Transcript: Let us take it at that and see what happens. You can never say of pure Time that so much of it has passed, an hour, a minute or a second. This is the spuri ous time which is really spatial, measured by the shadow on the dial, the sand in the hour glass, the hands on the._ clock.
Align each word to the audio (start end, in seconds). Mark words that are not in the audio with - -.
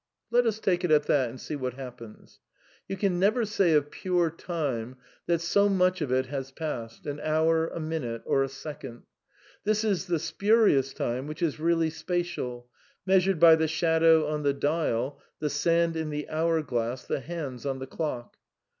Let 0.31 0.47
us 0.47 0.59
take 0.59 0.83
it 0.83 0.89
at 0.89 1.03
that 1.05 1.29
and 1.29 1.39
see 1.39 1.55
what 1.55 1.75
happens. 1.75 2.39
You 2.87 2.97
can 2.97 3.19
never 3.19 3.45
say 3.45 3.73
of 3.73 3.91
pure 3.91 4.31
Time 4.31 4.97
that 5.27 5.41
so 5.41 5.69
much 5.69 6.01
of 6.01 6.11
it 6.11 6.25
has 6.25 6.49
passed, 6.49 7.05
an 7.05 7.19
hour, 7.19 7.67
a 7.67 7.79
minute 7.79 8.23
or 8.25 8.41
a 8.41 8.49
second. 8.49 9.03
This 9.63 9.83
is 9.83 10.07
the 10.07 10.15
spuri 10.17 10.75
ous 10.75 10.91
time 10.93 11.27
which 11.27 11.43
is 11.43 11.59
really 11.59 11.91
spatial, 11.91 12.67
measured 13.05 13.39
by 13.39 13.55
the 13.55 13.67
shadow 13.67 14.25
on 14.25 14.41
the 14.41 14.53
dial, 14.53 15.21
the 15.37 15.51
sand 15.51 15.95
in 15.95 16.09
the 16.09 16.27
hour 16.29 16.63
glass, 16.63 17.05
the 17.05 17.19
hands 17.19 17.63
on 17.67 17.77
the._ 17.77 17.85
clock. 17.91 18.37